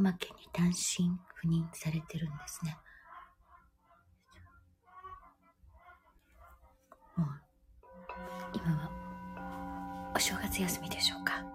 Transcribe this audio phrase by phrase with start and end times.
[0.00, 1.10] 間県に単身
[1.42, 2.76] 赴任されてるんですね。
[7.16, 7.28] もう、
[8.54, 11.49] 今は、お正月休みでしょうか。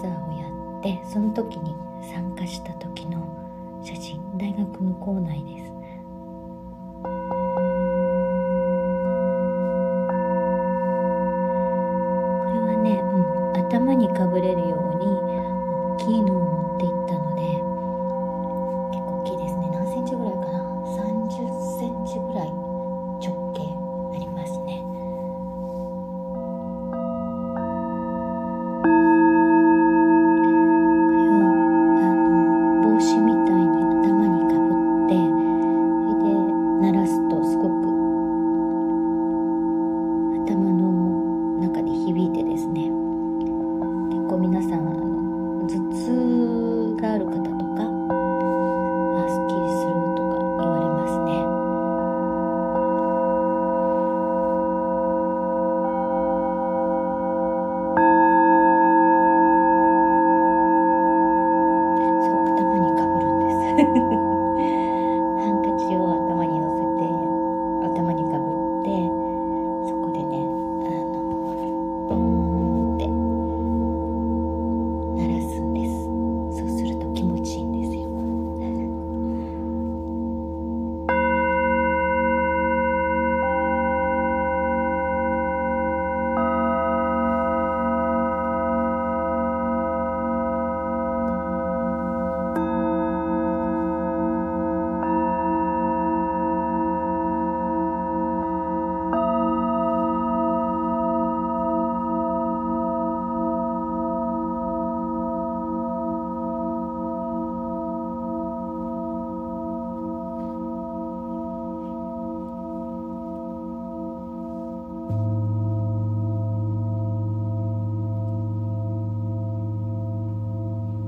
[0.00, 0.48] ザーをや
[0.78, 1.74] ってその時に
[2.12, 3.18] 参加した時の
[3.82, 4.20] 写真。
[4.36, 5.70] 大学の校内です。
[5.70, 7.08] こ
[12.52, 14.73] れはね、うん、頭にかぶれるよ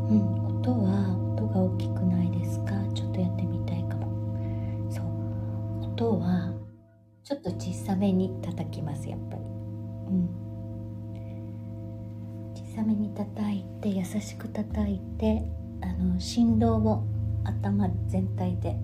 [0.08, 0.46] うん。
[0.60, 2.72] 音は音が大きくないですか？
[2.94, 4.06] ちょっとやってみたいかも。
[4.90, 5.04] そう。
[5.92, 6.52] 音は
[7.24, 9.42] ちょっと小さめに叩きますやっぱり。
[9.42, 9.44] う
[10.12, 10.28] ん。
[12.54, 15.42] 小さめに叩いて優しく叩いて
[15.82, 17.04] あの振動を
[17.44, 18.76] 頭全体で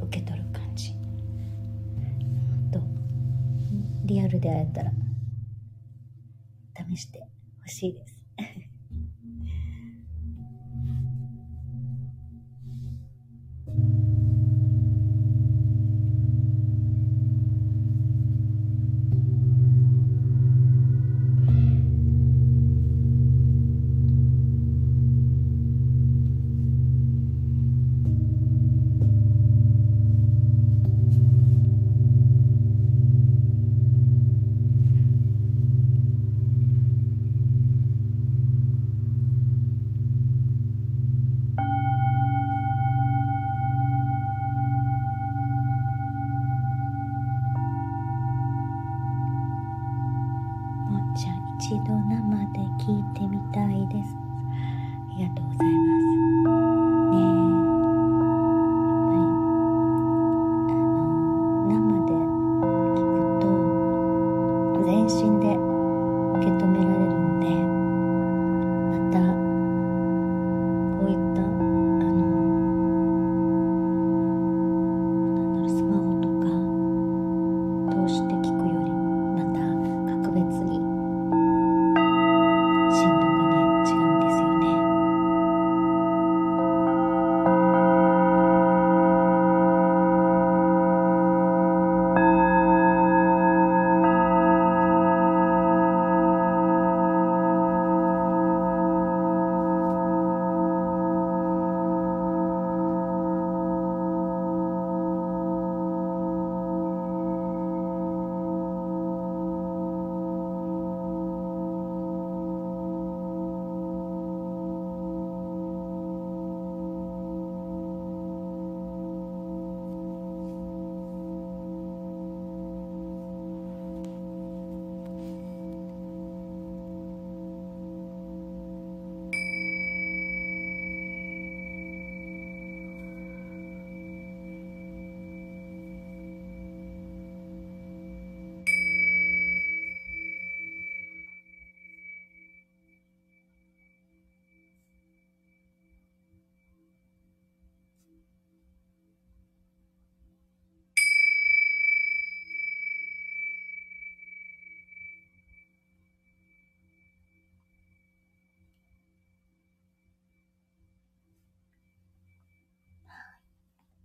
[0.00, 0.92] 受け取る感じ。
[2.72, 2.80] と
[4.04, 4.92] リアルで会えたら
[6.88, 7.26] 試して
[7.62, 8.13] ほしいです。
[51.78, 52.23] 度涙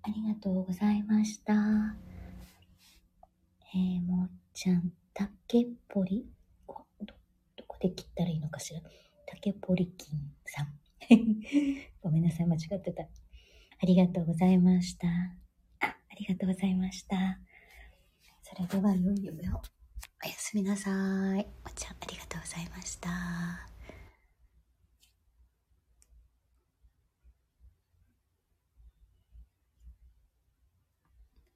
[0.03, 1.53] ありがとうございました。
[3.73, 6.25] えー、もっちゃん、竹ポリ、
[6.67, 6.85] ど、
[7.55, 8.81] どこで切ったらいいのかしら？
[9.27, 10.73] 竹ポリキンさん。
[12.01, 13.03] ごめんなさい、間違ってた。
[13.03, 15.07] ありがとうございました。
[15.07, 17.39] あ、ありがとうございました。
[18.41, 19.61] それでは、良い夢を。
[20.23, 20.89] おやすみなさ
[21.37, 21.47] い。
[21.65, 23.68] おっちゃん、ありがとうございました。